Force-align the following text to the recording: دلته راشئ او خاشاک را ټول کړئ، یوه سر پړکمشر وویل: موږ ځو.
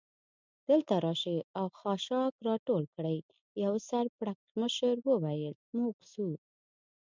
دلته 0.69 0.93
راشئ 1.05 1.37
او 1.59 1.65
خاشاک 1.79 2.33
را 2.47 2.55
ټول 2.67 2.83
کړئ، 2.95 3.17
یوه 3.63 3.79
سر 3.89 4.05
پړکمشر 4.17 4.95
وویل: 5.09 5.55
موږ 5.77 5.95
ځو. 6.11 6.29